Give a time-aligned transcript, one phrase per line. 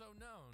[0.00, 0.47] Also known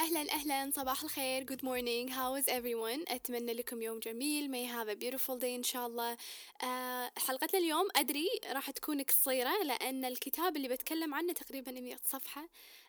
[0.00, 1.44] أهلا أهلا صباح الخير.
[1.46, 2.08] Good morning.
[2.08, 3.12] How is everyone?
[3.12, 4.50] أتمنى لكم يوم جميل.
[4.50, 6.16] May have a beautiful day إن شاء الله.
[6.62, 12.48] آه حلقتنا اليوم أدري راح تكون قصيرة لأن الكتاب اللي بتكلم عنه تقريبا 100 صفحة.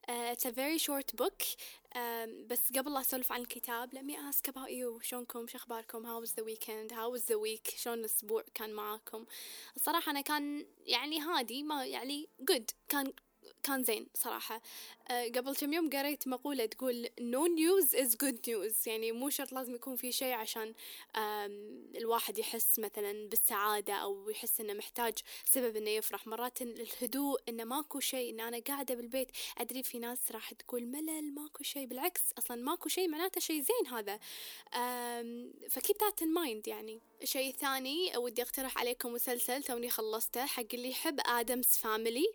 [0.10, 1.44] uh, it's a very short book.
[1.96, 2.00] um,
[2.48, 5.04] بس قبل لا أسولف عن الكتاب let me ask about you.
[5.04, 6.92] شلونكم؟ شو أخباركم؟ How was the weekend?
[6.92, 7.78] How was the week?
[7.78, 9.26] شلون الأسبوع كان معاكم؟
[9.76, 12.66] الصراحة أنا كان يعني هادي ما يعني good.
[12.90, 13.14] كان
[13.64, 14.62] كان زين صراحة.
[15.10, 18.88] أه قبل كم يوم قريت مقولة تقول no news is good news.
[18.88, 20.74] يعني مو شرط لازم يكون في شيء عشان
[21.96, 25.14] الواحد يحس مثلا بالسعادة أو يحس إنه محتاج
[25.46, 26.28] سبب إنه يفرح.
[26.28, 31.34] مرات الهدوء إنه ماكو شيء إن أنا قاعدة بالبيت أدري في ناس راح تقول ملل
[31.34, 31.86] ماكو شيء.
[31.86, 34.20] بالعكس أصلا ماكو شيء معناته شيء زين هذا.
[35.70, 37.02] ف keep that in mind يعني.
[37.24, 42.26] شيء ثاني ودي أقترح عليكم مسلسل توني خلصته حق اللي يحب آدمز فاميلي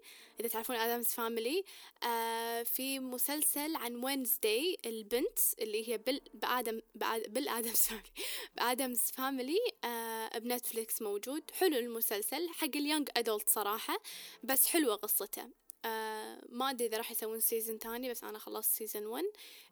[0.41, 1.65] إذا تعرفون آدمز فاميلي.
[2.03, 6.81] آه في مسلسل عن وينزداي البنت اللي هي بال بآدم
[7.29, 8.11] بالآدمز فاميلي
[8.57, 9.59] بآدمز فاميلي.
[9.85, 11.43] آه بنتفليكس موجود.
[11.53, 13.99] حلو المسلسل حق ال young adult صراحة
[14.45, 15.49] بس حلوة قصته.
[15.87, 19.25] آه ما أدري إذا راح يسوون season تاني بس أنا خلصت season 1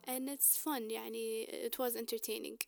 [0.07, 2.67] and it's fun يعني it was entertaining.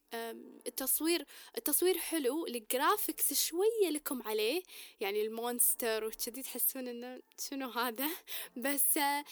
[0.66, 1.26] التصوير
[1.58, 4.62] التصوير حلو ال graphics شوية لكم عليه.
[5.00, 8.08] يعني ال monster وكذي تحسون إنه شنو هذا؟
[8.64, 9.24] بس آه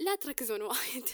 [0.00, 1.08] لا تركزون وايد.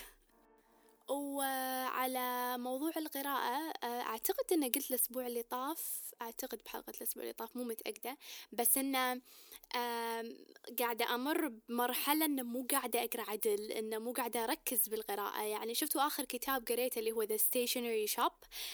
[1.11, 7.65] وعلى موضوع القراءة أعتقد أنه قلت الأسبوع اللي طاف أعتقد بحلقة الأسبوع اللي طاف مو
[7.65, 8.17] متأكدة
[8.53, 9.21] بس أنه
[10.79, 15.43] قاعدة أمر بمرحلة أنه مو قاعدة أقرأ عدل أنه مو قاعدة أركز بالقراءة.
[15.43, 18.33] يعني شفتوا آخر كتاب قريته اللي هو The Stationery Shop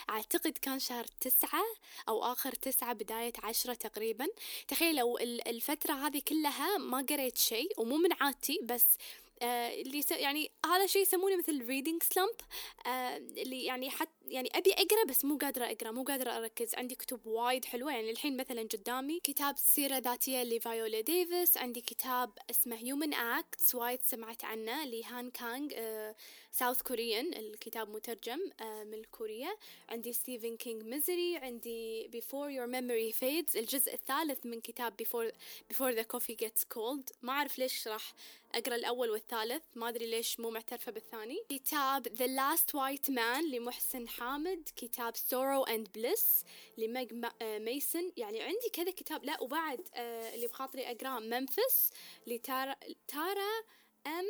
[0.09, 1.63] أعتقد كان شهر تسعة
[2.09, 4.27] أو آخر تسعة بداية عشرة تقريبا.
[4.67, 10.87] تخيلوا الفترة هذه كلها ما قريت شيء ومو من عادتي بس آه اللي يعني هذا
[10.87, 12.43] شيء يسمونه مثل slump.
[12.87, 16.75] آه اللي يعني حتى يعني أبي أقرأ بس مو قادرة أقرأ مو قادرة أركز.
[16.75, 17.91] عندي كتب وايد حلوة.
[17.91, 21.57] يعني الحين مثلا قدامي كتاب سيرة ذاتية لفايولا ديفيس.
[21.57, 26.15] عندي كتاب اسمه Human Acts وايد سمعت عنه لهان كانغ آه
[26.51, 29.55] South Korean الكتاب مترجم آه من كوريا.
[29.89, 33.55] عندي ستيفن كينج Misery عندي before your memory fades.
[33.55, 35.31] الجزء الثالث من كتاب before
[35.73, 37.11] before the coffee gets cold.
[37.21, 38.13] ما أعرف ليش راح
[38.55, 41.43] أقرأ الأول والثالث ما أدري ليش مو معترفة بالثاني.
[41.49, 46.45] كتاب The Last White Man لمحسن حامد كتاب Sorrow and Bliss
[46.77, 48.11] لميج ميسن.
[48.17, 49.23] يعني عندي كذا كتاب.
[49.23, 51.91] لا وبعد آه اللي بخاطري أقرأه منفس
[52.27, 52.75] لتارا
[53.07, 53.63] تارا
[54.07, 54.25] ام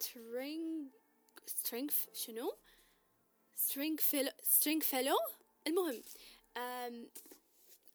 [0.00, 0.88] سترينج
[1.46, 2.56] سترينج شنو؟
[3.56, 5.16] سترينج فيلو سترينج فيلو
[5.66, 6.02] المهم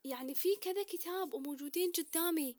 [0.06, 2.56] يعني في كذا كتاب وموجودين قدامي.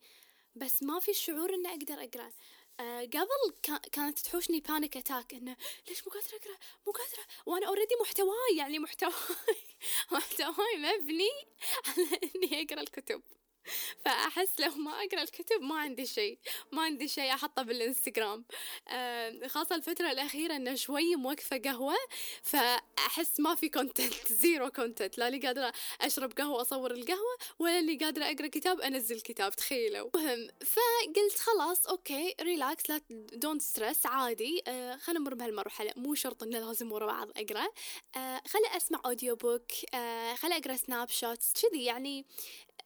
[0.55, 2.33] بس ما في شعور إني أقدر أقرأ.
[2.81, 5.57] آه قبل كانت تحوشني panic attack إنه
[5.89, 7.27] ليش مو قادرة أقرأ؟ مو قادرة.
[7.47, 9.13] وأنا already محتواي يعني محتواي.
[10.13, 11.31] محتواي مبني
[11.89, 13.23] على إني أقرأ الكتب.
[14.05, 16.39] فأحس لو ما أقرأ الكتب ما عندي شيء
[16.73, 18.45] ما عندي شيء أحطه بالإنستغرام.
[19.47, 21.95] خاصة الفترة الأخيرة إنه شوي موقفة قهوة
[22.43, 27.97] فأحس ما في content zero content لا لي قادرة أشرب قهوة أصور القهوة ولا اللي
[27.97, 29.53] قادرة أقرأ كتاب أنزل كتاب.
[29.53, 30.11] تخيلوا.
[30.15, 30.49] مهم.
[30.61, 33.01] فقلت خلاص okay relax لا
[33.33, 34.63] don't stress عادي.
[34.66, 35.92] آه خلينا نمر بهالمرحلة.
[35.97, 37.69] مو شرط إنه لازم ورا بعض أقرأ.
[38.16, 39.72] آه خلي أسمع audiobook
[40.36, 42.27] خلي أقرأ snapshots كذي يعني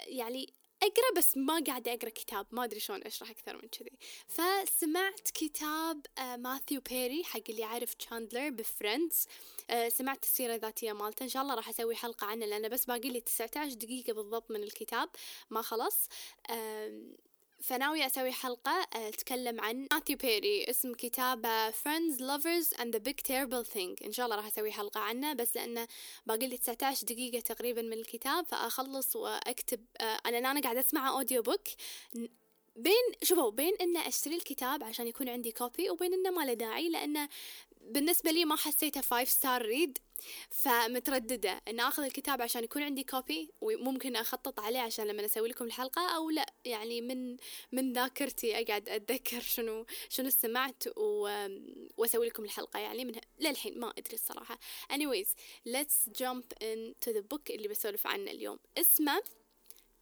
[0.06, 3.98] يعني أقرأ بس ما قاعدة أقرأ كتاب ما أدري شلون أشرح أكثر من كذي.
[4.28, 9.26] فسمعت كتاب آه ماثيو بيري حق اللي يعرف تشاندلر بفريندز
[9.70, 11.22] آه سمعت السيرة الذاتية مالته.
[11.22, 14.62] إن شاء الله راح أسوي حلقة عنه لأنه بس باقي لي 19 دقيقة بالضبط من
[14.62, 15.08] الكتاب.
[15.50, 16.08] ما خلص
[16.50, 17.00] آه
[17.60, 23.64] فناوية أسوي حلقة أتكلم عن ماثيو بيري اسم كتابة Friends, Lovers and the Big Terrible
[23.74, 24.04] Thing.
[24.06, 25.88] إن شاء الله راح أسوي حلقة عنه بس لأنه
[26.26, 31.60] باقي لي 19 دقيقة تقريبا من الكتاب فأخلص وأكتب أنا أنا قاعدة أسمع audiobook
[32.76, 36.88] بين شوفوا بين إن أشتري الكتاب عشان يكون عندي copy وبين إنه ما له داعي
[36.88, 37.28] لأنه
[37.80, 39.98] بالنسبة لي ما حسيته five star read
[40.50, 45.64] فمترددة إن آخذ الكتاب عشان يكون عندي copy وممكن أخطط عليه عشان لما أسوي لكم
[45.64, 46.46] الحلقة أو لا.
[46.64, 47.36] يعني من
[47.72, 50.84] من ذاكرتي أقعد أتذكر شنو شنو سمعت
[51.96, 52.80] وأسوي لكم الحلقة.
[52.80, 54.58] يعني من للحين ما أدري الصراحة.
[54.92, 55.28] Anyways
[55.68, 58.58] let's jump into the book اللي بسولف عنه اليوم.
[58.78, 59.22] اسمه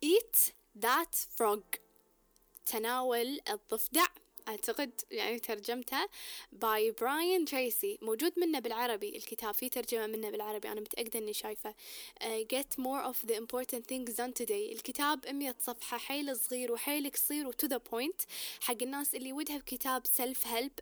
[0.05, 0.53] eat
[0.85, 1.79] that frog.
[2.67, 4.07] تناول الضفدع.
[4.49, 6.09] أعتقد يعني ترجمتها
[6.53, 11.75] by براين تريسي موجود منه بالعربي الكتاب في ترجمة منه بالعربي أنا متأكدة إني شايفة.
[12.21, 12.25] Uh,
[12.55, 14.73] Get more of the important things done today.
[14.73, 18.21] الكتاب 100 صفحة حيل صغير وحيل قصير و to the point
[18.61, 20.73] حق الناس اللي ودها بكتاب self help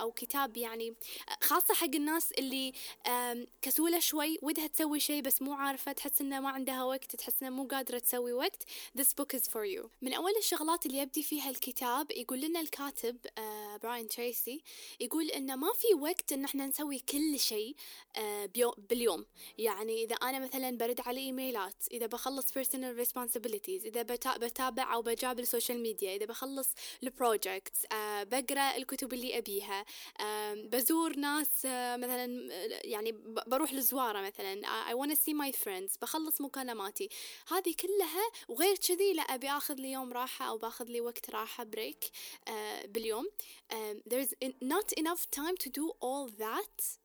[0.00, 0.94] أو كتاب يعني
[1.42, 2.72] خاصة حق الناس اللي
[3.06, 7.42] um, كسولة شوي ودها تسوي شيء بس مو عارفة تحس إنه ما عندها وقت تحس
[7.42, 8.62] إنها مو قادرة تسوي وقت.
[8.98, 9.86] This book is for you.
[10.02, 14.62] من أول الشغلات اللي يبدي فيها الكتاب يقول لنا الكاتب الكاتب آه براين تريسي
[15.00, 17.76] يقول إنه ما في وقت إن إحنا نسوي كل شيء
[18.16, 19.26] آه باليوم.
[19.58, 24.02] يعني إذا أنا مثلا برد على إيميلات إذا بخلص personal responsibilities إذا
[24.36, 26.68] بتابع أو بجاب السوشيال ميديا إذا بخلص
[27.02, 29.84] ال projects آه بقرأ الكتب اللي أبيها
[30.20, 32.52] آه بزور ناس آه مثلا
[32.84, 33.12] يعني
[33.46, 34.58] بروح لزوارة مثلا
[34.90, 37.08] I wanna see my friends بخلص مكالماتي.
[37.48, 41.64] هذه كلها وغير كذي لا أبي آخذ لي يوم راحة أو بآخذ لي وقت راحة
[41.64, 42.04] بريك
[42.48, 43.30] آه باليوم
[43.72, 44.32] um, there's
[44.74, 46.98] not enough time to do all that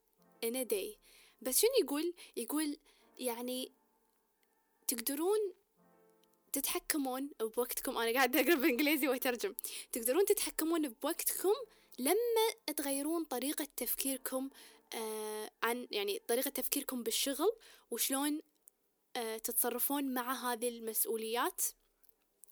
[0.46, 0.98] in a day.
[1.42, 2.78] بس شنو يقول؟ يقول
[3.18, 3.72] يعني
[4.88, 5.54] تقدرون
[6.54, 7.98] تتحكمون بوقتكم.
[7.98, 9.56] أنا قاعدة أقرأ بالإنجليزي وأترجم.
[9.92, 11.54] تقدرون تتحكمون بوقتكم
[12.00, 14.50] لما تغيرون طريقة تفكيركم
[14.94, 17.52] آه عن يعني طريقة تفكيركم بالشغل
[17.92, 18.42] وشلون
[19.16, 21.62] آه تتصرفون مع هذه المسؤوليات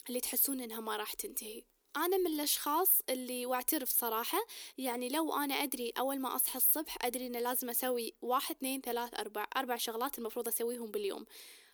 [0.07, 1.63] اللي تحسون إنها ما راح تنتهي.
[1.97, 4.37] أنا من الأشخاص اللي واعترف صراحة
[4.77, 9.19] يعني لو أنا أدري أول ما أصحى الصبح أدري إن لازم أسوي واحد اثنين ثلاث
[9.19, 11.25] أربع أربع شغلات المفروض أسويهم باليوم.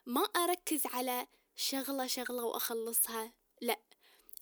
[0.05, 3.31] ما أركز على شغلة شغلة وأخلصها
[3.61, 3.79] لا.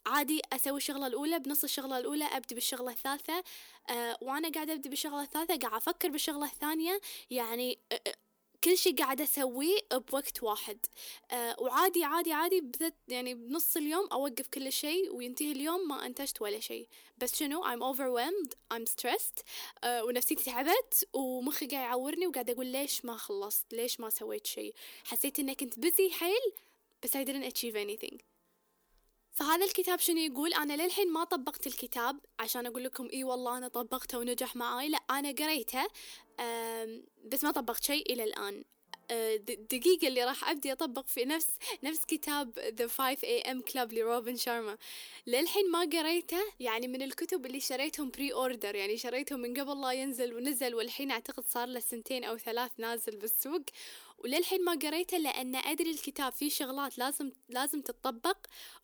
[0.06, 3.44] عادي أسوي الشغلة الأولى بنص الشغلة الأولى أبدي بالشغلة الثالثة
[3.90, 7.80] أه وأنا قاعدة أبدي بالشغلة الثالثة قاعد أفكر بالشغلة الثانية يعني
[8.64, 10.78] كل شيء قاعدة أسويه بوقت واحد.
[11.32, 16.42] أه وعادي عادي عادي بذات يعني بنص اليوم أوقف كل شيء وينتهي اليوم ما أنتجت
[16.42, 16.88] ولا شيء
[17.18, 19.44] بس شنو؟ I'm overwhelmed I'm stressed
[19.84, 24.74] أه ونفسيتي تعبت ومخي قاعد يعورني وقاعد أقول ليش ما خلصت؟ ليش ما سويت شيء
[25.06, 26.52] حسيت إني كنت بزي حيل
[27.04, 28.35] بس I didn't achieve anything.
[29.36, 33.68] فهذا الكتاب شنو يقول؟ أنا للحين ما طبقت الكتاب عشان أقول لكم إي والله أنا
[33.68, 35.84] طبقته ونجح معاي لا أنا قريته
[37.26, 38.64] بس ما طبقت شيء إلى الآن.
[39.12, 41.48] الدقيقة اللي راح أبدي أطبق في نفس
[41.84, 44.78] نفس كتاب The 5 AM Club لروبن شارما.
[45.28, 49.92] للحين ما قريته يعني من الكتب اللي شريتهم pre order يعني شريتهم من قبل لا
[49.92, 53.62] ينزل ونزل والحين أعتقد صار له سنتين أو ثلاث نازل بالسوق.
[54.18, 58.38] وللحين ما قريته لأن أدري الكتاب فيه شغلات لازم لازم تطبق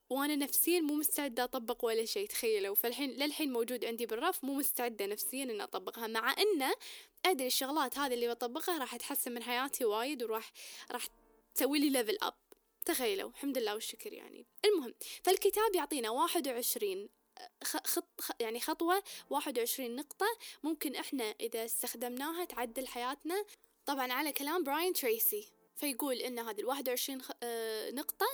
[0.09, 2.75] وأنا نفسيا مو مستعدة أطبق ولا شيء تخيلوا.
[2.75, 6.74] فالحين للحين موجود عندي بالرف مو مستعدة نفسيا إن أطبقها مع إنه
[7.25, 10.51] أدري الشغلات هذه اللي بطبقها راح تحسن من حياتي وايد وراح
[10.91, 11.07] راح
[11.56, 12.33] تسوي لي level up
[12.85, 14.45] تخيلوا الحمد لله والشكر يعني.
[14.65, 17.09] المهم فالكتاب يعطينا واحد وعشرين
[17.63, 20.25] خط يعني خطوة واحد وعشرين نقطة
[20.63, 23.46] ممكن إحنا إذا استخدمناها تعدل حياتنا.
[23.86, 27.22] طبعا على كلام براين تريسي فيقول إن هذه الواحد وعشرين
[27.93, 28.25] نقطة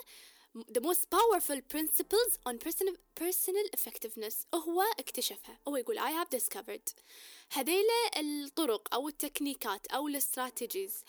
[0.75, 6.93] the most powerful principles on personal, personal effectiveness هو اكتشفها هو يقول I have discovered
[7.51, 11.03] هذيلا الطرق أو ال techniqueات أو ال strategies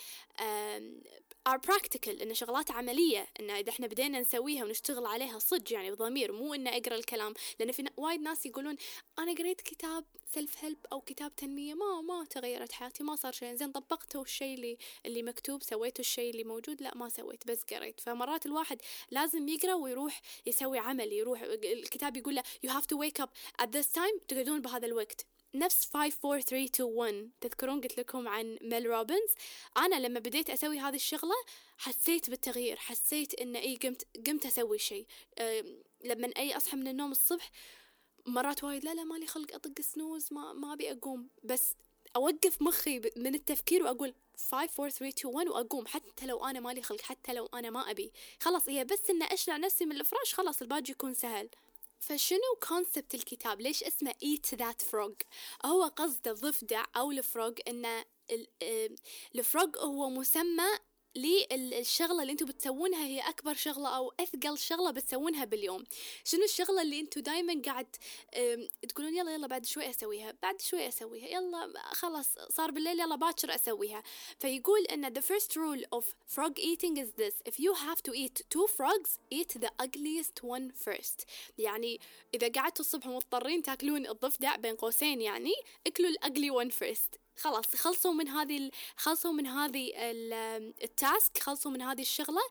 [1.49, 6.33] are practical إن شغلات عملية إن إذا إحنا بدينا نسويها ونشتغل عليها صدق يعني بضمير
[6.33, 7.35] مو إن أقرأ الكلام.
[7.61, 8.77] لأن في وايد ناس يقولون
[9.19, 13.55] أنا قريت كتاب self help أو كتاب تنمية ما ما تغيرت حياتي ما صار شيء.
[13.55, 18.01] زين طبقته الشيء اللي اللي مكتوب سويته الشيء اللي موجود؟ لا ما سويت بس قريت.
[18.01, 18.79] فمرات الواحد
[19.11, 23.31] لازم يقرأ ويروح يسوي عمل يروح الكتاب يقول له you have to wake up
[23.63, 25.27] at this time تقعدون بهذا الوقت.
[25.55, 29.31] نفس 5 4 3 2 1 تذكرون قلت لكم عن ميل روبنز.
[29.77, 31.35] أنا لما بديت أسوي هذه الشغلة
[31.79, 35.07] حسيت بالتغيير حسيت إن إي قمت قمت أسوي شيء.
[36.05, 37.51] لما إي أصحى من النوم الصبح
[38.27, 41.29] مرات وايد لا لا مالي خلق أطق snooze ما ما أبي أقوم.
[41.45, 41.75] بس
[42.17, 46.83] أوقف مخي من التفكير وأقول 5 4 3 2 1 وأقوم حتى لو أنا مالي
[46.83, 48.13] خلق حتى لو أنا ما أبي.
[48.41, 51.49] خلاص هي بس إن اشلع نفسي من الفراش خلاص الباقي يكون سهل.
[51.99, 55.15] فشنو concept الكتاب؟ ليش اسمه eat that frog
[55.65, 58.05] هو قصده الضفدع أو ال frog إنه
[59.35, 60.69] ال frog هو مسمى
[61.19, 65.85] للشغلة اللي أنتم بتسوونها هي أكبر شغلة أو أثقل شغلة بتسوونها باليوم.
[66.25, 67.97] شنو الشغلة اللي أنتم دائما قاعد
[68.89, 70.35] تقولون يلا يلا بعد شوي أسويها.
[70.43, 71.29] بعد شوي أسويها.
[71.29, 74.03] يلا خلاص صار بالليل يلا باكر أسويها.
[74.39, 76.05] فيقول إن the first rule of
[76.37, 77.35] frog eating is this.
[77.49, 81.25] If you have to eat two frogs eat the ugliest one first.
[81.59, 82.01] يعني
[82.35, 85.53] إذا قعدتوا الصبح مضطرين تأكلون الضفدع بين قوسين يعني
[85.87, 87.19] اكلوا الاجلي one first.
[87.39, 89.93] خلاص خلصوا من هذه خلصوا من هذه
[90.83, 92.43] التاسك خلصوا من هذه الشغلة.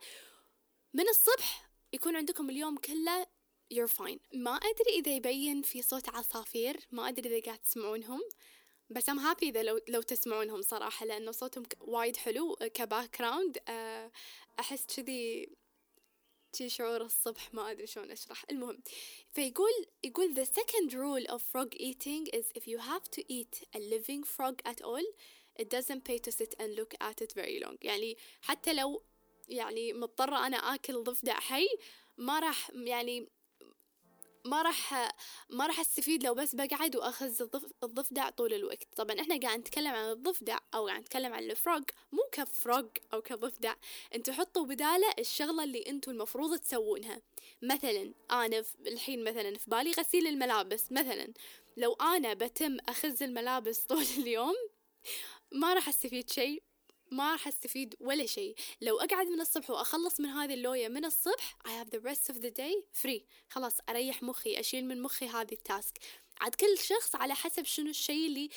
[0.94, 3.28] من الصبح يكون عندكم اليوم كله
[3.74, 4.20] you're fine.
[4.34, 8.22] ما أدري إذا يبين في صوت عصافير ما أدري إذا قاعد تسمعونهم
[8.90, 14.12] بس I'm happy إذا لو, لو تسمعونهم صراحة لأنه صوتهم وايد حلو كباك جراوند آه،
[14.60, 15.50] أحس كذي
[16.58, 18.78] شي شعور الصبح ما أدري شلون أشرح المهم
[19.32, 23.80] فيقول يقول the second rule of frog eating is if you have to eat a
[23.80, 25.06] living frog at all
[25.60, 29.04] it doesn't pay to sit and look at it very long يعني حتى لو
[29.48, 31.68] يعني مضطرة أنا آكل ضفدع حي
[32.18, 33.30] ما راح يعني
[34.48, 35.10] ما راح
[35.50, 37.48] ما راح أستفيد لو بس بقعد وأخذ
[37.84, 38.88] الضفدع طول الوقت.
[38.96, 43.74] طبعا إحنا قاعد نتكلم عن الضفدع أو قاعد نتكلم عن الفروغ مو كفروغ أو كضفدع
[44.16, 47.22] أنتوا حطوا بدالة الشغلة اللي أنتوا المفروض تسوونها.
[47.62, 50.92] مثلا أنا الحين مثلا في بالي غسيل الملابس.
[50.92, 51.34] مثلا
[51.78, 54.56] لو أنا بتم أخز الملابس طول اليوم
[55.52, 56.64] ما راح أستفيد شيء.
[57.12, 58.56] ما راح أستفيد ولا شيء.
[58.82, 62.38] لو أقعد من الصبح وأخلص من هذه اللوية من الصبح I have the rest of
[62.42, 63.22] the day free.
[63.50, 65.98] خلاص أريح مخي أشيل من مخي هذه ال task.
[66.42, 68.50] عاد كل شخص على حسب شنو الشيء اللي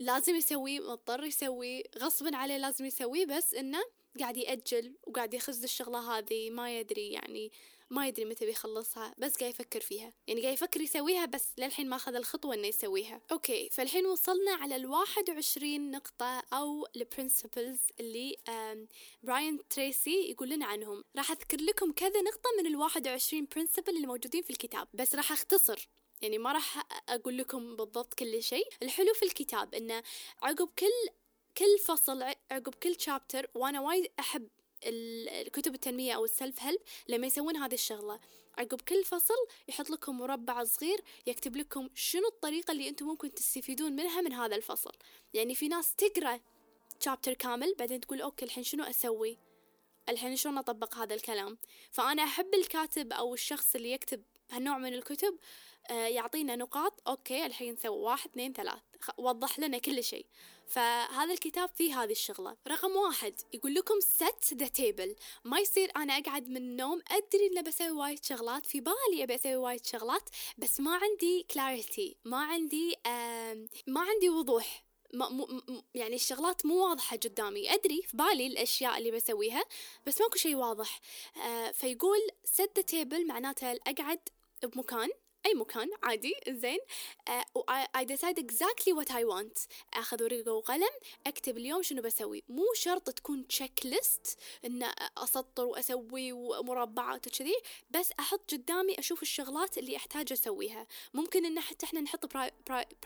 [0.00, 3.82] لازم يسويه مضطر يسويه غصبا عليه لازم يسويه بس إنه
[4.20, 7.52] قاعد يأجل وقاعد يخز الشغلة هذه ما يدري يعني
[7.90, 10.12] ما يدري متى بيخلصها بس قاعد يفكر فيها.
[10.26, 13.20] يعني قاعد يفكر يسويها بس للحين ما أخذ الخطوة إنه يسويها.
[13.32, 18.36] okay فالحين وصلنا على الواحد وعشرين نقطة أو ال principles اللي
[19.22, 21.04] براين تريسي يقول لنا عنهم.
[21.16, 24.88] راح أذكر لكم كذا نقطة من الواحد وعشرين principle اللي موجودين في الكتاب.
[24.94, 25.88] بس راح أختصر.
[26.22, 28.68] يعني ما راح أقول لكم بالضبط كل شيء.
[28.82, 30.02] الحلو في الكتاب إنه
[30.42, 31.10] عقب كل
[31.56, 34.48] كل فصل عقب كل chapter وأنا وايد أحب
[34.84, 38.20] الكتب التنمية أو ال self help لما يسوون هذه الشغلة.
[38.58, 43.92] عقب كل فصل يحط لكم مربع صغير يكتب لكم شنو الطريقة اللي أنتم ممكن تستفيدون
[43.92, 44.92] منها من هذا الفصل.
[45.34, 46.40] يعني في ناس تقرأ
[47.00, 49.38] chapter كامل بعدين تقول okay الحين شنو أسوي؟
[50.08, 51.58] الحين شلون أطبق هذا الكلام؟
[51.90, 55.38] فأنا أحب الكاتب أو الشخص اللي يكتب هالنوع من الكتب
[55.90, 58.78] آه، يعطينا نقاط okay الحين نسوي واحد اثنين ثلاث
[59.18, 60.26] وضح لنا كل شيء.
[60.70, 62.56] فهذا الكتاب فيه هذه الشغلة.
[62.68, 65.16] رقم واحد يقول لكم set the table.
[65.44, 69.56] ما يصير أنا أقعد من النوم أدري إن بسوي وايد شغلات في بالي أبي أسوي
[69.56, 72.96] وايد شغلات بس ما عندي clarity ما عندي
[73.86, 74.84] ما عندي وضوح.
[75.14, 77.74] ما م يعني الشغلات مو واضحة قدامي.
[77.74, 79.64] أدري في بالي الأشياء اللي بسويها
[80.06, 81.00] بس ماكو شيء واضح.
[81.36, 84.28] آه فيقول set the table معناته أقعد
[84.62, 85.08] بمكان.
[85.46, 86.78] أي مكان عادي زين.
[87.54, 87.60] و
[87.96, 89.66] I decide exactly what I want.
[89.94, 90.90] أخذ ورقة وقلم
[91.26, 92.42] أكتب اليوم شنو بسوي.
[92.48, 97.54] مو شرط تكون تشيك ليست إن أسطر وأسوي ومربعات وكذي
[97.90, 100.86] بس أحط قدامي أشوف الشغلات اللي أحتاج أسويها.
[101.14, 102.32] ممكن إن حتى إحنا نحط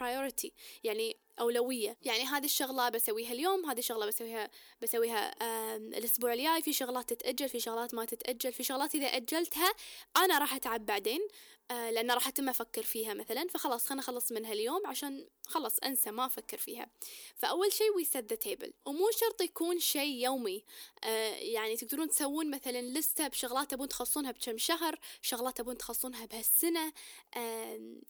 [0.00, 0.50] priority.
[0.84, 1.96] يعني أولوية.
[2.02, 4.50] يعني هذه الشغلة بسويها اليوم هذه الشغلة بسويها
[4.82, 5.34] بسويها
[5.78, 6.62] الأسبوع الجاي.
[6.62, 8.52] في شغلات تتأجل في شغلات ما تتأجل.
[8.52, 9.72] في شغلات إذا أجلتها
[10.16, 11.20] أنا راح أتعب بعدين
[11.70, 13.46] آه لأن راح أتم أفكر فيها مثلا.
[13.48, 16.90] فخلاص خلنا أخلص منها اليوم عشان خلاص أنسى ما أفكر فيها.
[17.36, 20.64] فأول شيء we set the table ومو شرط يكون شيء يومي.
[21.04, 26.92] آه يعني تقدرون تسوون مثلا لستة بشغلات تبون تخلصونها بكم شهر شغلات تبون تخلصون بهالسنة.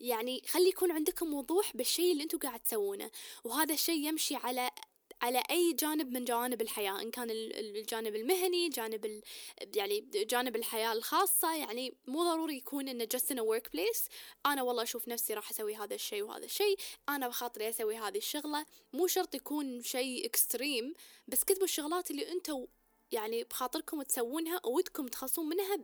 [0.00, 3.10] يعني خلي يكون عندكم وضوح بالشيء اللي أنتم قاعد تسوونه.
[3.44, 4.70] وهذا الشيء يمشي على
[5.22, 9.22] على أي جانب من جوانب الحياة إن كان الجانب المهني جانب
[9.76, 11.56] يعني جانب الحياة الخاصة.
[11.56, 14.08] يعني مو ضروري يكون إنه just in a workplace.
[14.46, 16.76] أنا والله أشوف نفسي راح أسوي هذا الشيء وهذا الشيء.
[17.08, 18.66] أنا بخاطري أسوي هذه الشغلة.
[18.92, 20.94] مو شرط يكون شيء إكستريم
[21.28, 22.66] بس كتبوا الشغلات اللي أنتوا
[23.12, 25.78] يعني بخاطركم تسوونها ودكم تخلصون منها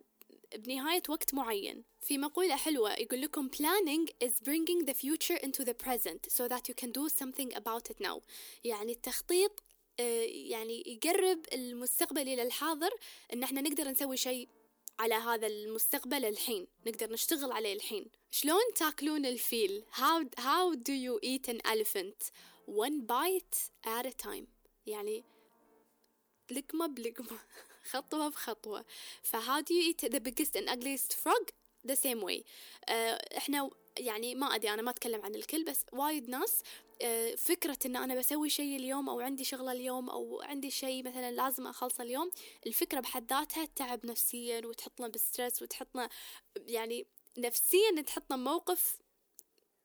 [0.57, 1.85] بنهاية وقت معين.
[2.01, 6.69] في مقولة حلوة يقول لكم planning is bringing the future into the present so that
[6.69, 8.21] you can do something about it now.
[8.65, 9.63] يعني التخطيط
[10.01, 12.91] آه، يعني يقرب المستقبل إلى الحاضر
[13.33, 14.49] إن إحنا نقدر نسوي شيء
[14.99, 16.67] على هذا المستقبل الحين.
[16.87, 18.07] نقدر نشتغل عليه الحين.
[18.31, 22.31] شلون تاكلون الفيل؟ How, how do you eat an elephant?
[22.67, 24.47] One bite at a time.
[24.87, 25.25] يعني
[26.51, 27.39] لقمة بلقمة.
[27.91, 28.85] خطوة بخطوة.
[29.23, 31.51] ف how do you eat the biggest and ugliest frog?
[31.87, 32.45] The same way.
[32.89, 32.93] uh,
[33.37, 36.63] إحنا يعني ما أدري أنا ما أتكلم عن الكل بس وايد ناس
[37.03, 37.05] uh,
[37.37, 41.67] فكرة إن أنا بسوي شيء اليوم أو عندي شغلة اليوم أو عندي شيء مثلا لازم
[41.67, 42.31] أخلصه اليوم
[42.67, 46.09] الفكرة بحد ذاتها تعب نفسيا وتحطنا بستريس وتحطنا
[46.57, 47.07] يعني
[47.39, 49.00] نفسيا تحطنا موقف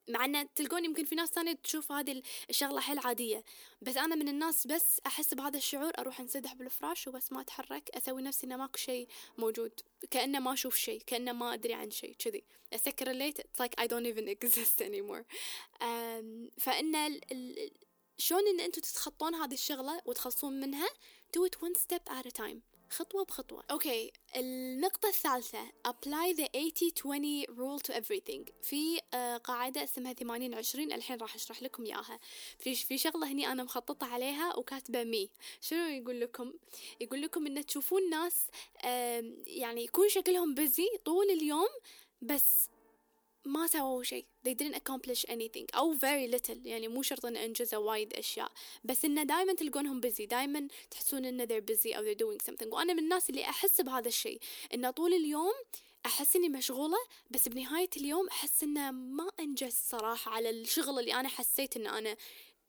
[0.07, 3.43] ما أدري تلقون يمكن في ناس ثانية تشوف هذه الشغلة حيل عادية.
[3.81, 8.21] بس أنا من الناس بس أحس بهذا الشعور أروح أنسدح بالفراش وبس ما أتحرك أسوي
[8.21, 9.07] نفسي إنه ماكو شيء
[9.38, 9.71] موجود.
[10.12, 12.43] كأنه ما أشوف شيء كأنه ما أدري عن شيء كذي.
[12.74, 15.24] أسكر الليت it's like I don't even exist anymore.
[16.57, 17.71] فإن ال ال
[18.17, 20.88] شلون إن أنتم تتخطون هذه الشغلة وتخلصون منها
[21.38, 22.75] do it one step at a time.
[22.89, 23.63] خطوة بخطوة.
[23.71, 25.67] أوكي النقطة الثالثة.
[25.87, 28.51] Apply the 80-20 rule to everything.
[28.61, 32.19] في آه قاعدة اسمها 80 20 الحين راح أشرح لكم إياها.
[32.59, 35.29] في في شغلة هني أنا مخططة عليها وكاتبة مي
[35.61, 36.53] شنو يقول لكم؟
[37.01, 38.47] يقول لكم إن تشوفون ناس
[39.47, 41.69] يعني يكون شكلهم بزي طول اليوم
[42.21, 42.69] بس
[43.45, 44.25] ما سووا شيء.
[44.47, 45.75] They didn't accomplish anything.
[45.75, 46.57] أو very little.
[46.65, 48.51] يعني مو شرط إن أنجزوا وايد أشياء.
[48.83, 50.21] بس إنه دائما تلقونهم busy.
[50.21, 52.73] دائما تحسون إنه they're busy أو they're doing something.
[52.73, 54.39] وأنا من الناس اللي أحس بهذا الشيء.
[54.73, 55.53] إنه طول اليوم
[56.05, 56.97] أحس إني مشغولة
[57.31, 62.17] بس بنهاية اليوم أحس إنه ما أنجز صراحة على الشغل اللي أنا حسيت إن أنا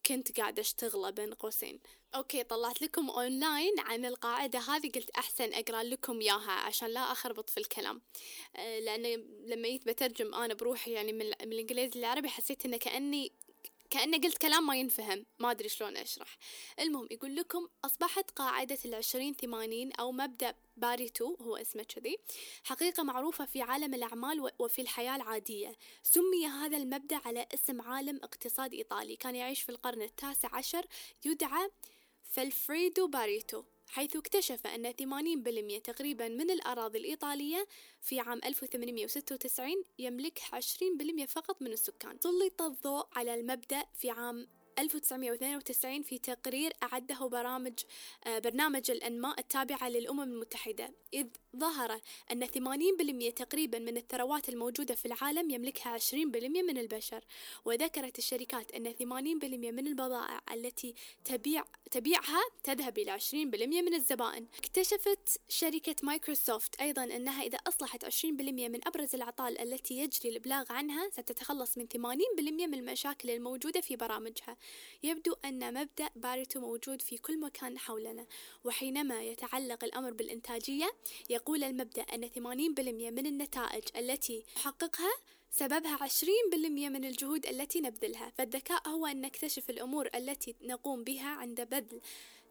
[0.06, 1.80] كنت قاعدة أشتغله بين قوسين.
[2.16, 7.50] أوكي طلعت لكم أونلاين عن القاعدة هذه قلت أحسن أقرأ لكم إياها عشان لا أخربط
[7.50, 8.02] في الكلام.
[8.56, 9.02] أه لأن
[9.46, 13.32] لما جيت بترجم أنا بروحي يعني من, الإنجليزي للعربي حسيت إنه كأني
[13.90, 16.38] كأنه قلت كلام ما ينفهم ما أدري شلون أشرح.
[16.80, 22.18] المهم يقول لكم أصبحت قاعدة العشرين ثمانين أو مبدأ باريتو هو اسمه كذي
[22.64, 25.76] حقيقة معروفة في عالم الأعمال وفي الحياة العادية.
[26.02, 29.16] سمي هذا المبدأ على اسم عالم اقتصاد إيطالي.
[29.16, 30.86] كان يعيش في القرن التاسع عشر
[31.24, 31.70] يدعى
[32.28, 37.66] فالفريدو باريتو حيث اكتشف أن 80% تقريبا من الأراضي الإيطالية
[38.00, 42.18] في عام 1896 يملكها 20% فقط من السكان.
[42.20, 47.74] سلط الضوء على المبدأ في عام 1992 في تقرير أعده برامج
[48.26, 52.00] برنامج الإنماء التابعة للأمم المتحدة إذ ظهر
[52.32, 56.14] أن 80% تقريبا من الثروات الموجودة في العالم يملكها 20%
[56.68, 57.24] من البشر.
[57.64, 59.02] وذكرت الشركات أن 80%
[59.72, 63.34] من البضائع التي تبيع تبيعها تذهب إلى 20%
[63.82, 64.46] من الزبائن.
[64.58, 68.24] اكتشفت شركة مايكروسوفت أيضا أنها إذا أصلحت 20%
[68.68, 71.96] من أبرز الأعطال التي يجري الإبلاغ عنها ستتخلص من 80%
[72.66, 74.56] من المشاكل الموجودة في برامجها.
[75.02, 78.26] يبدو أن مبدأ باريتو موجود في كل مكان حولنا
[78.64, 80.90] وحينما يتعلق الأمر بالإنتاجية
[81.30, 85.12] يقول المبدأ أن 80% من النتائج التي نحققها
[85.50, 86.08] سببها 20%
[86.66, 92.00] من الجهود التي نبذلها فالذكاء هو أن نكتشف الأمور التي نقوم بها عند بذل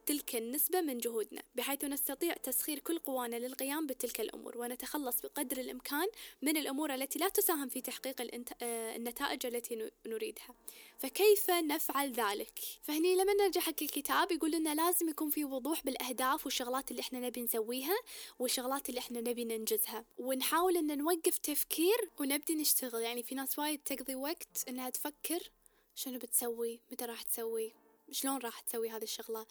[0.05, 6.07] تلك النسبة من جهودنا بحيث نستطيع تسخير كل قوانا للقيام بتلك الأمور ونتخلص بقدر الإمكان
[6.41, 8.15] من الأمور التي لا تساهم في تحقيق
[8.61, 10.55] النتائج التي نريدها.
[10.97, 16.45] فكيف نفعل ذلك؟ فهني لما نرجع حق الكتاب يقول لنا لازم يكون في وضوح بالأهداف
[16.45, 17.95] والشغلات اللي إحنا نبي نسويها
[18.39, 20.05] والشغلات اللي إحنا نبي ننجزها.
[20.17, 23.01] ونحاول إن نوقف تفكير ونبدي نشتغل.
[23.01, 25.51] يعني في ناس وايد تقضي وقت إنها تفكر
[25.95, 27.73] شنو بتسوي متى راح تسوي
[28.11, 29.45] شلون راح تسوي هذه الشغلة.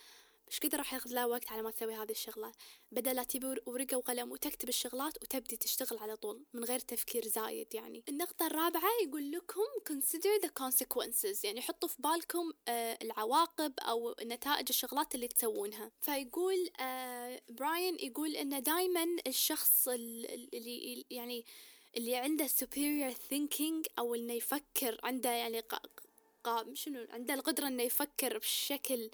[0.49, 2.53] مش كذا راح ياخذ لها وقت على ما تسوي هذه الشغلة؟
[2.93, 7.75] بدل لا تجيب ورقة وقلم وتكتب الشغلات وتبدي تشتغل على طول من غير تفكير زايد
[7.75, 8.05] يعني.
[8.09, 14.67] النقطة الرابعة يقول لكم consider the consequences يعني حطوا في بالكم آه العواقب أو نتائج
[14.69, 15.93] الشغلات اللي تسوونها.
[16.01, 21.45] فيقول آه براين يقول إنه دايما الشخص اللي يعني
[21.97, 25.63] اللي عنده superior thinking أو إنه يفكر عنده يعني
[26.73, 29.11] شنو؟ عنده القدرة إنه يفكر بشكل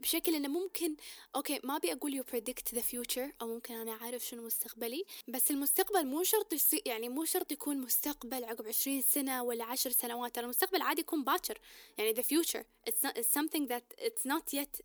[0.00, 0.96] بشكل إنه ممكن
[1.36, 5.50] أوكي ما أبي أقول you predict the future أو ممكن أنا عارف شنو مستقبلي بس
[5.50, 10.34] المستقبل مو شرط يصير يعني مو شرط يكون مستقبل عقب عشرين سنة ولا عشر سنوات
[10.34, 11.58] ترى المستقبل عادي يكون باكر
[11.98, 12.64] يعني the future.
[12.90, 14.80] It's, not, it's something that it's not yet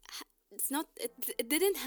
[0.55, 0.87] it's not
[1.39, 1.77] it didn't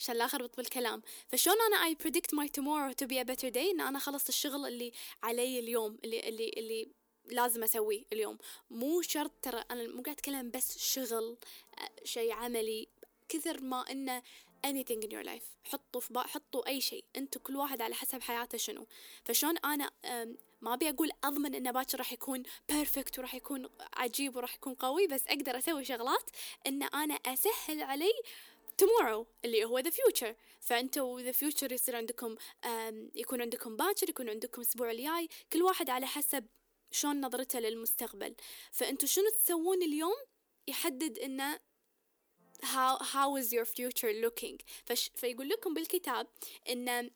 [0.00, 3.70] عشان لا اخربط بالكلام فشلون أنا I predict my tomorrow to be a better day
[3.70, 6.99] إن أنا خلص الشغل اللي علي اليوم اللي اللي اللي
[7.30, 8.38] لازم أسويه اليوم.
[8.70, 11.36] مو شرط ترى أنا مو قاعد أتكلم بس شغل
[12.04, 12.88] شيء عملي
[13.28, 14.22] كثر ما إنه
[14.66, 15.44] anything in your life.
[15.64, 17.04] حطوا في حطوا أي شيء.
[17.16, 18.86] أنتوا كل واحد على حسب حياته شنو.
[19.24, 19.90] فشلون أنا
[20.60, 25.06] ما أبي أقول أضمن إنه باكر راح يكون بيرفكت وراح يكون عجيب وراح يكون قوي
[25.06, 26.30] بس أقدر أسوي شغلات
[26.66, 28.12] إن أنا أسهل علي
[28.82, 30.34] tomorrow اللي هو the future.
[30.60, 32.36] فانتوا the future يصير عندكم
[33.14, 35.28] يكون عندكم باكر يكون عندكم الأسبوع الجاي.
[35.52, 36.46] كل واحد على حسب
[36.92, 38.34] شلون نظرته للمستقبل
[38.72, 40.16] فانتوا شنو تسوون اليوم
[40.68, 41.60] يحدد انه
[42.62, 46.26] how, how is your future looking فش فيقول لكم بالكتاب
[46.68, 47.10] ان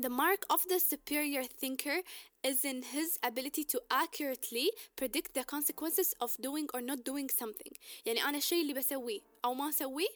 [0.00, 1.98] The mark of the superior thinker
[2.44, 7.72] is in his ability to accurately predict the consequences of doing or not doing something
[8.06, 10.08] يعني أنا الشيء اللي بسويه أو ما أسويه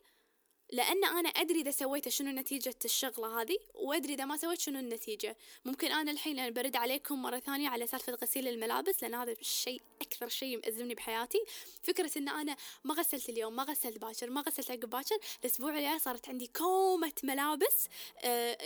[0.73, 5.37] لأن أنا أدري إذا سويته شنو نتيجة الشغلة هذه وأدري إذا ما سويت شنو النتيجة.
[5.65, 10.29] ممكن أنا الحين برد عليكم مرة ثانية على سالفة غسيل الملابس لأن هذا الشيء أكثر
[10.29, 11.39] شيء مأزمني بحياتي.
[11.83, 15.99] فكرة إن أنا ما غسلت اليوم ما غسلت باكر ما غسلت عقب باكر الأسبوع الجاي
[15.99, 18.59] صارت عندي كومة ملابس أه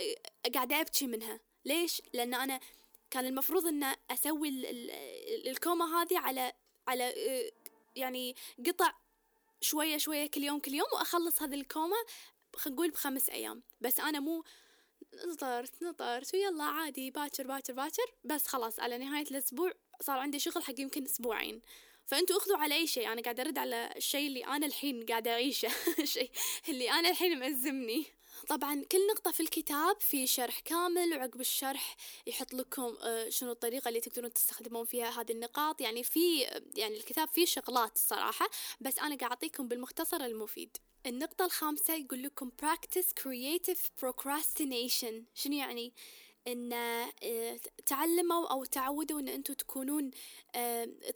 [0.53, 1.39] قاعدة أبكي منها.
[1.65, 2.59] ليش؟ لأن أنا
[3.11, 4.49] كان المفروض أن أسوي
[5.47, 6.53] الكومة هذه على
[6.87, 7.51] على أه
[7.95, 8.35] يعني
[8.67, 8.93] قطع
[9.61, 11.95] شوية شوية كل يوم كل يوم وأخلص هذه الكومة
[12.67, 13.63] نقول بخمس أيام.
[13.81, 14.43] بس أنا مو
[15.27, 18.13] نطرت نطرت ويلا عادي باكر باكر باكر.
[18.23, 21.61] بس خلاص على نهاية الأسبوع صار عندي شغل حق يمكن أسبوعين.
[22.05, 25.69] فأنتوا أخذوا على أي شيء؟ أنا قاعدة أرد على الشيء اللي أنا الحين قاعدة أعيشه.
[25.99, 26.31] الشيء
[26.69, 28.05] اللي أنا الحين مأزمني
[28.49, 31.95] طبعا كل نقطة في الكتاب في شرح كامل وعقب الشرح
[32.27, 32.97] يحط لكم
[33.29, 35.81] شنو الطريقة اللي تقدرون تستخدمون فيها هذه النقاط.
[35.81, 36.41] يعني في
[36.75, 38.49] يعني الكتاب فيه شغلات الصراحة
[38.81, 40.77] بس أنا قاعد أعطيكم بالمختصر المفيد.
[41.05, 45.13] النقطة الخامسة يقول لكم practice creative procrastination.
[45.33, 45.93] شنو يعني؟
[46.47, 46.75] إن
[47.85, 50.11] تعلموا أو تعودوا إن أنتم تكونون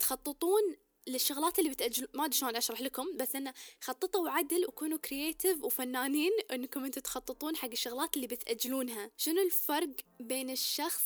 [0.00, 5.64] تخططون للشغلات اللي بتأجل ما أدري شلون أشرح لكم بس إنه خططوا عدل وكونوا creative
[5.64, 9.10] وفنانين إنكم أنتم تخططون حق الشغلات اللي بتأجلونها.
[9.16, 11.02] شنو الفرق بين الشخص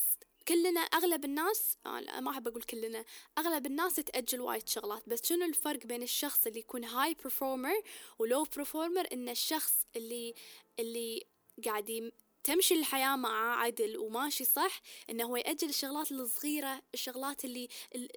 [0.48, 3.04] كلنا أغلب الناس آه ما أحب أقول كلنا
[3.38, 7.82] أغلب الناس تأجل وايد شغلات بس شنو الفرق بين الشخص اللي يكون high performer
[8.18, 10.34] و low performer إن الشخص اللي
[10.78, 11.26] اللي
[11.64, 12.10] قاعد
[12.46, 14.80] تمشي الحياة معاه عدل وماشي صح
[15.10, 17.68] إنه هو يأجل الشغلات الصغيرة الشغلات اللي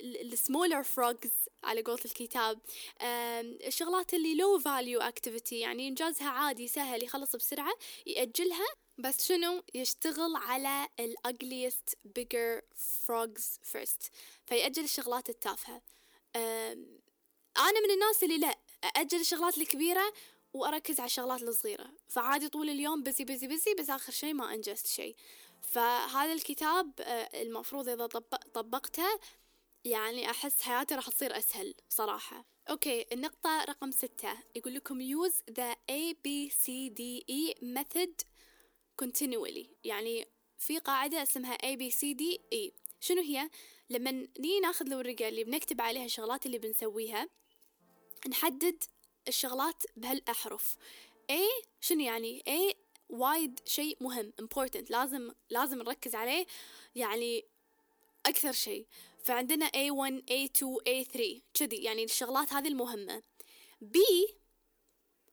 [0.05, 1.31] ال smaller frogs
[1.63, 2.59] على قولة الكتاب.
[3.01, 7.73] الشغلات اللي low value activity يعني إنجازها عادي سهل يخلص بسرعة
[8.05, 8.65] يأجلها.
[8.97, 14.09] بس شنو؟ يشتغل على ال ugliest bigger frogs first
[14.45, 15.81] فيأجل الشغلات التافهة.
[17.57, 20.13] أنا من الناس اللي لا أأجل الشغلات الكبيرة
[20.53, 21.93] وأركز على الشغلات الصغيرة.
[22.07, 25.15] فعادي طول اليوم busy busy busy بس آخر شيء ما أنجزت شيء
[25.62, 26.91] فهذا الكتاب
[27.33, 28.05] المفروض إذا
[28.53, 29.19] طبقته
[29.85, 32.45] يعني أحس حياتي راح تصير أسهل صراحة.
[32.69, 34.33] أوكي النقطة رقم ستة.
[34.55, 38.25] يقول لكم use the A B C D E method
[39.03, 39.67] continually.
[39.83, 42.71] يعني في قاعدة اسمها A B C D E.
[42.99, 43.49] شنو هي؟
[43.89, 47.29] لما نيجي ناخذ الورقة اللي بنكتب عليها الشغلات اللي بنسويها
[48.29, 48.83] نحدد
[49.27, 50.75] الشغلات بهالأحرف.
[51.32, 52.75] A شنو يعني؟ A
[53.10, 56.45] وايد شيء مهم important لازم لازم نركز عليه
[56.95, 57.45] يعني
[58.25, 58.86] أكثر شيء.
[59.23, 63.23] فعندنا A1 A2 A3 كذي يعني الشغلات هذه المهمة.
[63.84, 63.97] B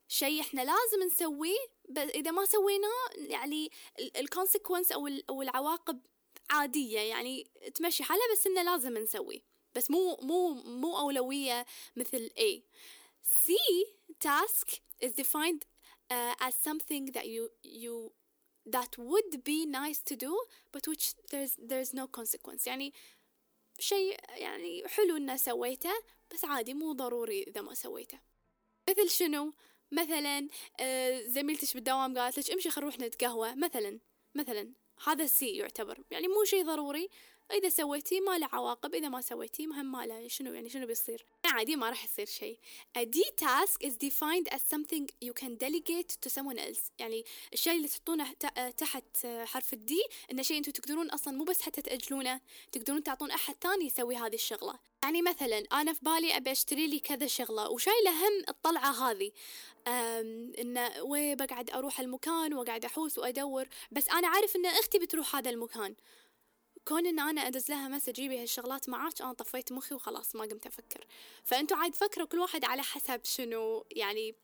[0.07, 3.71] شيء إحنا لازم نسويه بس إذا ما سويناه يعني
[4.19, 5.99] الكونسيكونس أو أو العواقب
[6.49, 9.41] عادية يعني تمشي حالها بس إنه لازم نسويه.
[9.75, 12.61] بس مو مو مو أولوية مثل A.
[13.47, 13.49] C
[14.29, 14.67] task
[15.05, 15.63] is defined
[16.15, 17.43] uh, as something that you
[17.83, 17.95] you
[18.75, 20.33] that would be nice to do
[20.73, 22.67] but which there's there's no consequence.
[22.67, 22.93] يعني
[23.79, 25.93] شيء يعني حلو إنه سويته
[26.31, 28.19] بس عادي مو ضروري إذا ما سويته.
[28.89, 29.53] مثل شنو؟
[29.91, 30.47] مثلا
[31.27, 33.55] زميلتك بالدوام قالت لك امشي خلينا نروح نتقهوى.
[33.55, 33.99] مثلا
[34.35, 34.73] مثلا
[35.07, 36.03] هذا السي يعتبر.
[36.11, 37.09] يعني مو شيء ضروري
[37.51, 41.25] إذا سويتيه ما له عواقب إذا ما سويتيه مهم ما له شنو يعني شنو بيصير؟
[41.45, 42.59] عادي ما راح يصير شيء.
[42.97, 46.91] A D task is defined as something you can delegate to someone else.
[46.99, 48.31] يعني الشيء اللي تحطونه
[48.77, 53.55] تحت حرف الدي إنه شيء أنتم تقدرون أصلا مو بس حتى تأجلونه تقدرون تعطون أحد
[53.61, 54.79] ثاني يسوي هذه الشغلة.
[55.03, 59.31] يعني مثلا أنا في بالي أبي أشتري لي كذا شغلة وشايلة هم الطلعة هذه.
[59.87, 65.95] إنه بقعد أروح المكان وقاعد أحوس وأدور بس أنا عارف إن أختي بتروح هذا المكان.
[66.87, 70.65] كون إن أنا أدز لها مسج جيبي هالشغلات معاك أنا طفيت مخي وخلاص ما قمت
[70.65, 71.05] أفكر.
[71.43, 74.35] فأنتوا عاد فكروا كل واحد على حسب شنو يعني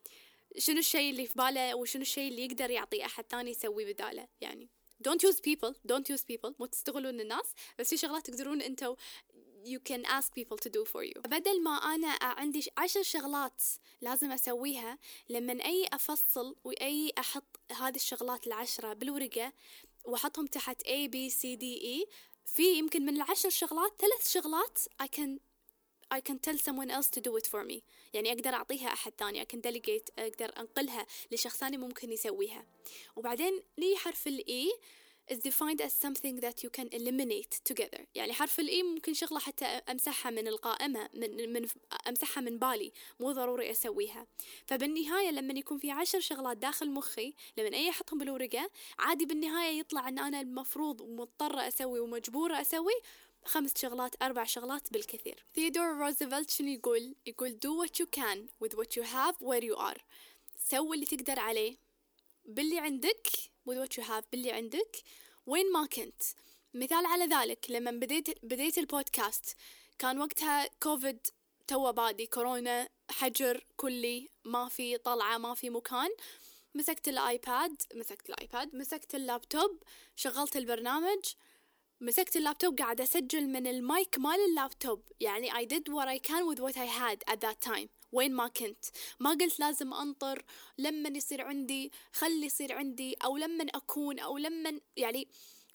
[0.57, 4.27] شنو الشيء اللي في باله وشنو الشيء اللي يقدر يعطيه أحد ثاني يسويه بداله.
[4.41, 4.69] يعني
[5.07, 8.95] don't use people don't use people مو تستغلون الناس بس في شغلات تقدرون أنتوا
[9.65, 11.21] you can ask people to do for you.
[11.21, 13.63] بدل ما أنا عندي عشر شغلات
[14.01, 14.97] لازم أسويها
[15.29, 19.53] لما أي أفصل وأي أحط هذه الشغلات العشرة بالورقة
[20.05, 22.07] وأحطهم تحت A B C D E
[22.45, 25.39] في يمكن من العشر شغلات ثلاث شغلات I can
[26.13, 27.81] I can tell someone else to do it for me.
[28.13, 32.65] يعني أقدر أعطيها أحد ثاني I can delegate أقدر أنقلها لشخص ثاني ممكن يسويها.
[33.15, 34.73] وبعدين لي حرف الإي
[35.31, 38.05] is defined as something that you can eliminate together.
[38.15, 41.67] يعني حرف الإي ممكن شغلة حتى أمسحها من القائمة من, من
[42.07, 44.27] أمسحها من بالي مو ضروري أسويها.
[44.65, 50.07] فبالنهاية لما يكون في عشر شغلات داخل مخي لما أي أحطهم بالورقة عادي بالنهاية يطلع
[50.07, 52.93] أن أنا المفروض ومضطرة أسوي ومجبورة أسوي
[53.45, 55.45] خمس شغلات أربع شغلات بالكثير.
[55.55, 59.75] ثيودور روزفلت شنو يقول؟ يقول do what you can with what you have where you
[59.77, 60.01] are.
[60.69, 61.77] سوي اللي تقدر عليه.
[62.45, 63.27] باللي عندك
[63.67, 64.97] with what you have باللي عندك
[65.45, 66.23] وين ما كنت.
[66.73, 69.57] مثال على ذلك لما بديت بديت البودكاست
[69.99, 71.27] كان وقتها كوفيد
[71.67, 76.09] توه بادي كورونا حجر كلي ما في طلعة ما في مكان.
[76.75, 79.83] مسكت الآيباد مسكت الآيباد مسكت اللابتوب
[80.15, 81.25] شغلت البرنامج
[82.01, 85.01] مسكت اللابتوب قاعد أسجل من المايك مال اللابتوب.
[85.19, 88.02] يعني I did what I can with what I had at that time.
[88.13, 88.85] وين ما كنت.
[89.19, 90.43] ما قلت لازم أنطر
[90.77, 95.27] لما يصير عندي خلي يصير عندي أو لما أكون أو لما يعني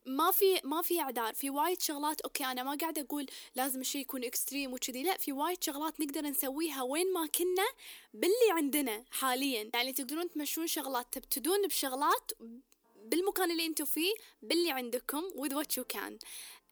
[0.07, 1.35] ما في ما في إعذار.
[1.35, 5.03] في وايد شغلات أوكي أنا ما قاعدة أقول لازم الشيء يكون extreme وكذي.
[5.03, 7.67] لا في وايد شغلات نقدر نسويها وين ما كنا
[8.15, 9.71] باللي عندنا حاليا.
[9.75, 12.33] يعني تقدرون تمشون شغلات تبتدون بشغلات
[13.05, 16.13] بالمكان اللي أنتم فيه باللي عندكم with what you can.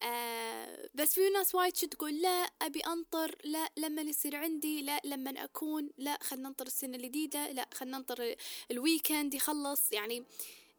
[0.02, 5.00] آه بس في ناس وايد شو تقول لا أبي أنطر لا لما يصير عندي لا
[5.04, 8.34] لما أكون لا خلنا ننطر السنة الجديدة لا خلنا ننطر
[8.70, 9.92] الويكند يخلص.
[9.92, 10.24] يعني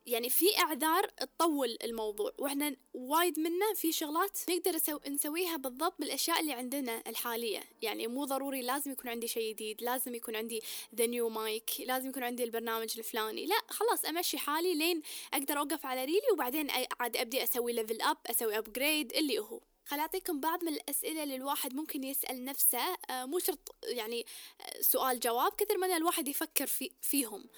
[0.08, 5.00] يعني في إعذار تطول الموضوع وإحنا وايد منا في شغلات نقدر نسو...
[5.08, 7.64] نسويها بالضبط بالأشياء اللي عندنا الحالية.
[7.82, 10.62] يعني مو ضروري لازم يكون عندي شيء جديد لازم يكون عندي
[10.96, 13.46] the new mic لازم يكون عندي البرنامج الفلاني.
[13.46, 15.02] لا خلاص أمشي حالي لين
[15.34, 16.68] أقدر أوقف على ريولي وبعدين
[17.00, 19.60] عاد أبدي أسوي level up أسوي upgrade اللي هو.
[19.88, 24.26] خل أعطيكم بعض من الأسئلة اللي الواحد ممكن يسأل نفسه آه، مو شرط يعني
[24.62, 27.50] آه، سؤال جواب كثر من الواحد يفكر في فيهم.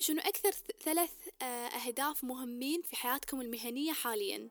[0.00, 0.50] شنو أكثر
[0.84, 4.50] ثلاث آه، أهداف مهمين في حياتكم المهنية حاليا؟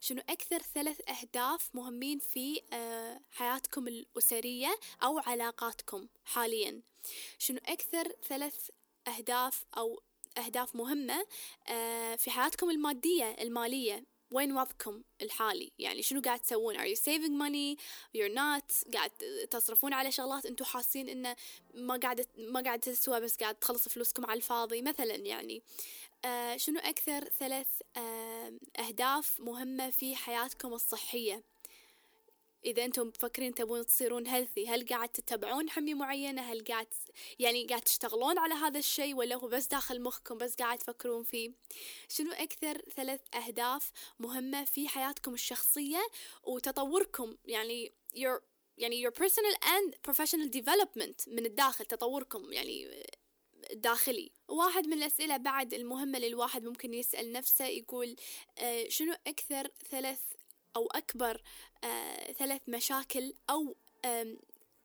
[0.00, 2.60] شنو أكثر ثلاث أهداف مهمين في
[3.30, 6.82] حياتكم الأسرية أو علاقاتكم حاليا؟
[7.38, 8.70] شنو أكثر ثلاث
[9.08, 10.02] أهداف أو
[10.38, 11.26] أهداف مهمة
[12.16, 17.80] في حياتكم المادية المالية؟ وين وضعكم الحالي؟ يعني شنو قاعد تسوون؟ Are you saving money?
[18.16, 19.10] You're not قاعد
[19.50, 21.36] تصرفون على شغلات أنتم حاسين انه
[21.74, 25.62] ما قاعد ما قاعد تسوى بس قاعد تخلص فلوسكم على الفاضي مثلا يعني.
[26.24, 31.53] آه شنو أكثر ثلاث آه أهداف مهمة في حياتكم الصحية؟
[32.64, 36.86] إذا أنتم مفكرين تبون تصيرون هيلثي هل قاعد تتبعون حمية معينة؟ هل قاعد
[37.38, 41.50] يعني قاعد تشتغلون على هذا الشيء ولا هو بس داخل مخكم بس قاعد تفكرون فيه؟
[42.08, 46.08] شنو أكثر ثلاث أهداف مهمة في حياتكم الشخصية
[46.44, 48.40] وتطوركم؟ يعني your
[48.78, 53.06] يعني your personal and professional development من الداخل تطوركم يعني
[53.72, 54.30] داخلي.
[54.48, 58.16] واحد من الأسئلة بعد المهمة للواحد ممكن يسأل نفسه يقول
[58.58, 60.20] آه شنو أكثر ثلاث
[60.76, 61.42] أو أكبر
[61.84, 63.76] آه ثلاث مشاكل أو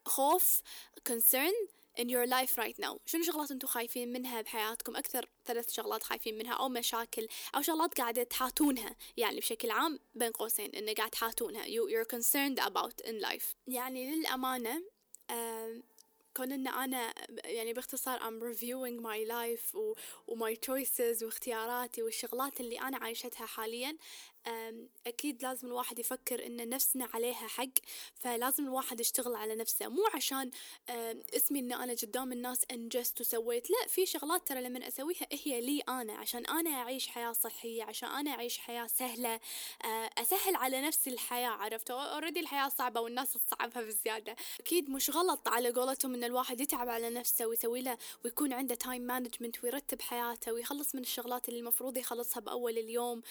[0.05, 0.61] خوف
[1.09, 1.53] concern
[1.99, 2.97] in your life right now.
[3.05, 7.93] شنو شغلات أنتم خايفين منها بحياتكم؟ أكثر ثلاث شغلات خايفين منها أو مشاكل أو شغلات
[7.93, 8.95] قاعدة تحاتونها.
[9.17, 11.63] يعني بشكل عام بين قوسين إنه قاعد تحاتونها.
[11.63, 13.55] You, you're concerned about in life.
[13.67, 14.83] يعني للأمانة
[16.37, 17.13] كون إن أنا
[17.45, 19.95] يعني باختصار I'm reviewing my life و,
[20.27, 23.97] و my choices واختياراتي والشغلات اللي أنا عايشتها حاليا
[25.07, 27.69] أكيد لازم الواحد يفكر إن نفسنا عليها حق
[28.15, 29.87] فلازم الواحد يشتغل على نفسه.
[29.87, 30.51] مو عشان
[31.35, 35.81] اسمي إن أنا قدام الناس أنجزت وسويت لا في شغلات ترى لما أسويها هي لي
[35.89, 39.39] أنا عشان أنا أعيش حياة صحية عشان أنا أعيش حياة سهلة
[40.17, 44.35] أسهل على نفسي الحياة عرفت؟ أوريدي الحياة صعبة والناس تصعبها بزيادة.
[44.59, 49.01] أكيد مش غلط على قولتهم إن الواحد يتعب على نفسه ويسوي له ويكون عنده time
[49.01, 53.21] management ويرتب حياته ويخلص من الشغلات اللي المفروض يخلصها بأول اليوم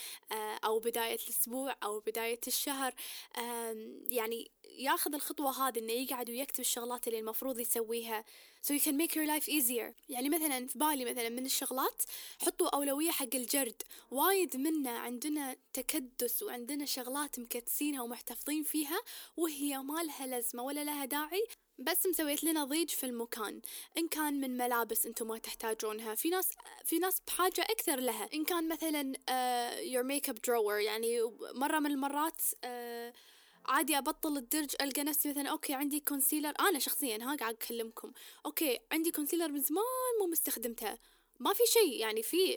[0.64, 2.94] أو بداية بداية الأسبوع أو بداية الشهر
[4.11, 8.25] يعني ياخذ الخطوة هذه إنه يقعد ويكتب الشغلات اللي المفروض يسويها.
[8.62, 9.92] So you can make your life easier.
[10.09, 12.03] يعني مثلا في بالي مثلا من الشغلات
[12.38, 13.83] حطوا أولوية حق الجرد.
[14.11, 19.01] وايد منا عندنا تكدس وعندنا شغلات مكدسينها ومحتفظين فيها
[19.37, 21.47] وهي ما لها لازمة ولا لها داعي.
[21.79, 23.61] بس مسوية لنا ضيج في المكان.
[23.99, 26.14] إن كان من ملابس أنتم ما تحتاجونها.
[26.14, 26.51] في ناس
[26.85, 28.29] في ناس بحاجة أكثر لها.
[28.35, 29.12] إن كان مثلا
[29.81, 31.23] your makeup drawer يعني
[31.55, 33.17] مرة من المرات uh,
[33.67, 38.12] عادي أبطل الدرج ألقى نفسي مثلا أوكي عندي concealer أنا شخصيا ها قاعد أكلمكم.
[38.47, 39.85] أوكي عندي concealer من زمان
[40.21, 40.99] مو مستخدمته
[41.41, 42.53] ما في شيء يعني في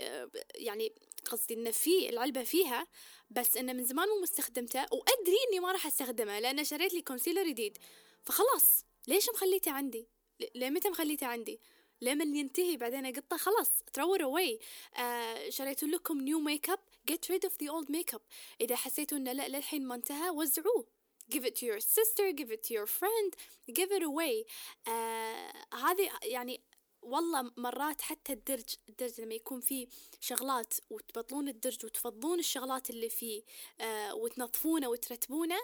[0.55, 0.93] يعني
[1.25, 2.87] قصدي إنه في العلبة فيها
[3.29, 7.47] بس إنه من زمان مو مستخدمته وأدري إني ما راح أستخدمه لأن شريت لي concealer
[7.47, 7.77] جديد.
[8.23, 8.85] فخلاص.
[9.07, 10.07] ليش مخليته عندي؟
[10.55, 11.59] ليه متى مخليته عندي؟
[12.01, 14.63] لمن ينتهي بعدين؟ اقطه خلاص throw it away.
[14.99, 16.79] آه شريتوا لكم new makeup
[17.11, 18.21] get rid of the old makeup.
[18.61, 20.85] إذا حسيتوا إنه لا للحين ما انتهى وزعوه.
[21.33, 22.25] Give it to your sister.
[22.39, 23.31] Give it to your friend.
[23.71, 24.45] Give it away.
[24.87, 26.61] آه هذه يعني
[27.01, 29.87] والله مرات حتى الدرج الدرج لما يكون فيه
[30.19, 33.43] شغلات وتبطلون الدرج وتفضون الشغلات اللي فيه
[33.79, 35.59] آه وتنظفونه وترتبونه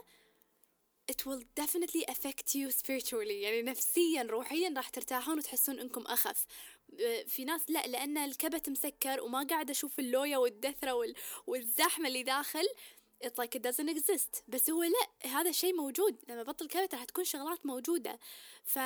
[1.11, 3.41] it will definitely affect you spiritually.
[3.41, 6.45] يعني نفسيا روحيا راح ترتاحون وتحسون إنكم أخف.
[7.01, 11.15] آه، في ناس لا لأن الكبت مسكر وما قاعد أشوف اللويا والدثرة وال...
[11.47, 12.67] والزحمة اللي داخل.
[13.23, 14.41] It's like it doesn't exist.
[14.47, 16.17] بس هو لا هذا الشيء موجود.
[16.29, 18.19] لما بطل كبت راح تكون شغلات موجودة.
[18.63, 18.79] ف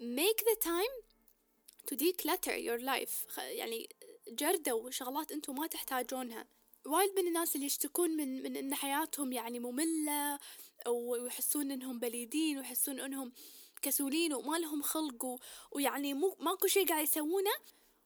[0.00, 1.04] make the time
[1.90, 3.38] to declutter your life.
[3.38, 3.88] يعني
[4.28, 6.46] جردوا شغلات أنتم ما تحتاجونها.
[6.86, 10.38] وايد من الناس اللي يشتكون من من إن حياتهم يعني مملة
[10.88, 13.32] ويحسون إنهم بليدين ويحسون إنهم
[13.82, 15.38] كسولين وما لهم خلق
[15.72, 17.50] ويعني مو ماكو شيء قاعد يسوونه.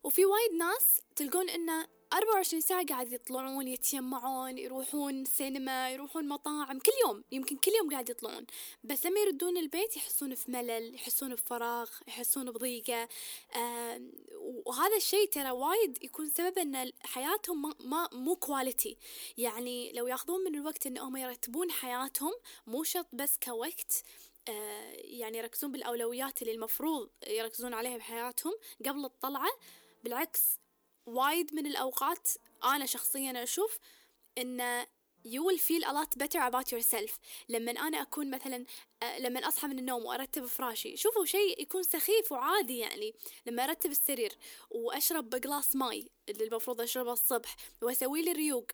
[0.04, 6.92] وفي وايد ناس تلقون انه 24 ساعة قاعد يطلعون يتجمعون يروحون سينما يروحون مطاعم كل
[7.06, 8.46] يوم يمكن كل يوم قاعد يطلعون.
[8.84, 13.08] بس لما يردون البيت يحسون في ملل يحسون بفراغ يحسون بضيقة.
[13.56, 14.00] آه
[14.66, 18.96] وهذا الشيء ترى وايد يكون سبب إن حياتهم ما, ما مو كواليتي
[19.38, 22.32] يعني لو ياخذون من الوقت انهم يرتبون حياتهم
[22.66, 24.04] مو شرط بس كوقت
[24.48, 28.52] آه يعني يركزون بالأولويات اللي المفروض يركزون عليها بحياتهم
[28.86, 29.50] قبل الطلعة.
[30.04, 30.58] بالعكس
[31.06, 32.28] وايد من الأوقات
[32.64, 33.78] أنا شخصيا أشوف
[34.38, 34.84] إن
[35.26, 37.18] you will feel a lot better about yourself.
[37.48, 38.64] لما أنا أكون مثلا
[39.18, 43.14] لما أصحى من النوم وأرتب فراشي شوفوا شيء يكون سخيف وعادي يعني.
[43.46, 44.32] لما أرتب السرير
[44.70, 48.66] وأشرب بقلاص ماي اللي المفروض أشربه الصبح وأسوي لي ريوق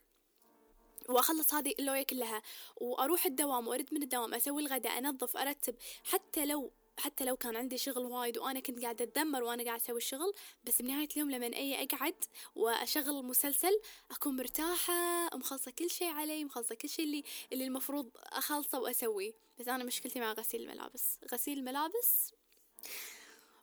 [1.09, 2.41] وأخلص هذه اللوية كلها
[2.75, 7.77] وأروح الدوام وأرد من الدوام أسوي الغداء أنظف أرتب حتى لو حتى لو كان عندي
[7.77, 10.33] شغل وايد وأنا كنت قاعدة اتذمر وأنا قاعدة أسوي الشغل
[10.63, 12.23] بس بنهاية اليوم لما أي أقعد
[12.55, 18.79] وأشغل مسلسل أكون مرتاحة مخلصة كل شيء علي مخلصة كل شيء اللي اللي المفروض أخلصه
[18.79, 19.33] وأسويه.
[19.59, 21.17] بس أنا مشكلتي مع غسيل الملابس.
[21.33, 22.31] غسيل الملابس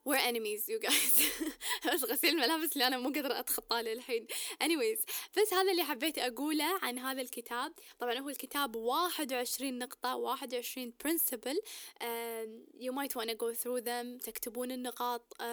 [0.08, 1.14] we're enemies you guys.
[1.86, 4.26] بس غسيل الملابس اللي أنا مو قادرة أتخطاه للحين.
[4.64, 4.98] Anyways
[5.36, 7.72] بس هذا اللي حبيت أقوله عن هذا الكتاب.
[7.98, 11.58] طبعا هو الكتاب واحد وعشرين نقطة واحد وعشرين principle.
[12.00, 12.48] Um,
[12.80, 15.34] you might wanna go through them تكتبون النقاط.
[15.34, 15.44] Um,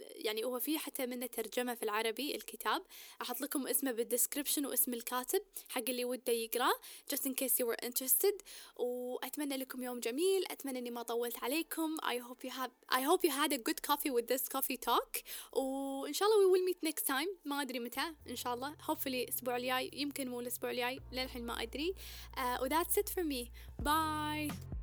[0.00, 2.82] يعني هو في حتى منه ترجمة في العربي الكتاب.
[3.22, 6.70] أحط لكم اسمه بالدسكربشن واسم الكاتب حق اللي وده يقرأ
[7.14, 8.42] just in case you were interested.
[8.76, 10.44] وأتمنى لكم يوم جميل.
[10.50, 11.96] أتمنى إني ما طولت عليكم.
[11.96, 15.22] I hope you have I hope you had a good coffee with this coffee talk.
[15.52, 17.28] وإن شاء الله we will meet next time.
[17.44, 18.74] ما أدري متى إن شاء الله.
[18.74, 21.94] Hopefully الأسبوع الجاي يمكن مو الأسبوع الجاي للحين ما أدري.
[22.36, 23.50] Uh, و that's it for me.
[23.82, 24.79] Bye.